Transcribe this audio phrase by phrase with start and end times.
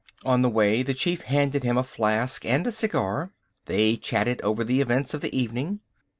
[0.25, 3.29] On the way the chief handed him a flask and a cigar.
[3.67, 5.81] They chatted over the events of the evening.